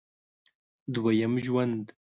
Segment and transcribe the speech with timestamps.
[0.93, 1.85] دوه یم ژوند